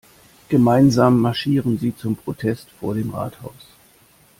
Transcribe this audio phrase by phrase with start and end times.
[0.49, 3.67] Gemeinsam marschieren sie zum Protest vor dem Rathaus.